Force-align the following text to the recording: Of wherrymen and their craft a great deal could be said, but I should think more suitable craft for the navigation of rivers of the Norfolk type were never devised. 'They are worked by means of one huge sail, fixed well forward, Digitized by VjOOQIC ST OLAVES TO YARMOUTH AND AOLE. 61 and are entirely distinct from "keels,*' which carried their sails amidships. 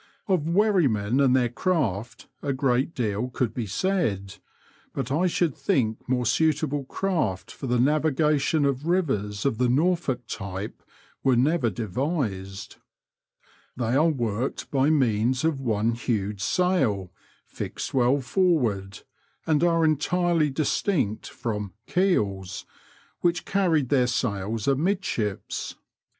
Of 0.27 0.47
wherrymen 0.47 1.23
and 1.23 1.35
their 1.35 1.47
craft 1.49 2.27
a 2.41 2.53
great 2.53 2.95
deal 2.95 3.29
could 3.29 3.53
be 3.53 3.67
said, 3.67 4.37
but 4.95 5.11
I 5.11 5.27
should 5.27 5.55
think 5.55 6.09
more 6.09 6.25
suitable 6.25 6.85
craft 6.85 7.51
for 7.51 7.67
the 7.67 7.79
navigation 7.79 8.65
of 8.65 8.87
rivers 8.87 9.45
of 9.45 9.59
the 9.59 9.69
Norfolk 9.69 10.25
type 10.25 10.81
were 11.23 11.35
never 11.35 11.69
devised. 11.69 12.77
'They 13.77 13.95
are 13.95 14.09
worked 14.09 14.71
by 14.71 14.89
means 14.89 15.43
of 15.45 15.59
one 15.61 15.91
huge 15.91 16.41
sail, 16.41 17.11
fixed 17.45 17.93
well 17.93 18.21
forward, 18.21 18.85
Digitized 18.85 18.89
by 18.89 18.89
VjOOQIC 18.89 18.89
ST 18.89 19.03
OLAVES 19.03 19.03
TO 19.03 19.05
YARMOUTH 19.05 19.07
AND 19.47 19.63
AOLE. 19.63 19.85
61 19.85 19.85
and 19.85 19.85
are 19.85 19.85
entirely 19.85 20.49
distinct 20.49 21.29
from 21.29 21.73
"keels,*' 21.85 22.65
which 23.19 23.45
carried 23.45 23.89
their 23.89 24.07
sails 24.07 24.67
amidships. 24.67 25.75